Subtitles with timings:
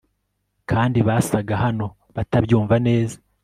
[0.69, 3.17] kandi basaga naho batabyumva neza